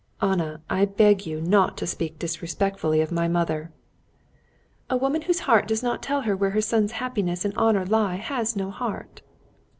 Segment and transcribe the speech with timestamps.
[0.19, 3.71] "Anna, I beg you not to speak disrespectfully of my mother."
[4.89, 8.15] "A woman whose heart does not tell her where her son's happiness and honor lie
[8.15, 9.21] has no heart."